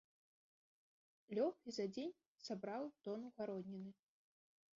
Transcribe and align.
Лёг 1.39 1.53
і 1.71 1.75
за 1.77 1.85
дзень 1.93 2.17
сабраў 2.49 2.83
тону 3.05 3.27
гародніны! 3.37 3.91